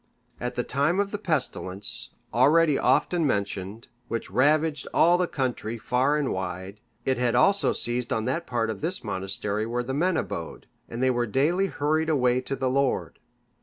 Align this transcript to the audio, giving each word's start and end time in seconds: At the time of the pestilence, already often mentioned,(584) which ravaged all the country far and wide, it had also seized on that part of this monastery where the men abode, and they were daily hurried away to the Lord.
At 0.39 0.55
the 0.55 0.63
time 0.63 0.99
of 0.99 1.11
the 1.11 1.19
pestilence, 1.19 2.15
already 2.33 2.75
often 2.79 3.23
mentioned,(584) 3.27 3.89
which 4.07 4.31
ravaged 4.31 4.87
all 4.95 5.19
the 5.19 5.27
country 5.27 5.77
far 5.77 6.17
and 6.17 6.31
wide, 6.31 6.79
it 7.05 7.19
had 7.19 7.35
also 7.35 7.71
seized 7.71 8.11
on 8.11 8.25
that 8.25 8.47
part 8.47 8.71
of 8.71 8.81
this 8.81 9.03
monastery 9.03 9.67
where 9.67 9.83
the 9.83 9.93
men 9.93 10.17
abode, 10.17 10.65
and 10.89 11.03
they 11.03 11.11
were 11.11 11.27
daily 11.27 11.67
hurried 11.67 12.09
away 12.09 12.41
to 12.41 12.55
the 12.55 12.67
Lord. 12.71 13.19